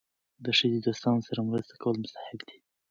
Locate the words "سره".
1.27-1.39